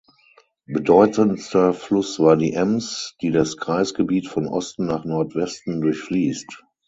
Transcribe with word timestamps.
Bedeutendster 0.65 1.75
Fluss 1.75 2.19
war 2.19 2.35
die 2.35 2.53
Ems, 2.53 3.13
die 3.21 3.29
das 3.29 3.55
Kreisgebiet 3.57 4.27
von 4.27 4.47
Osten 4.47 4.87
nach 4.87 5.05
Nordwesten 5.05 5.79
durchfließt. 5.79 6.63